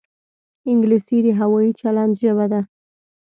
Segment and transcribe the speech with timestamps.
[0.69, 2.61] انګلیسي د هوايي چلند ژبه ده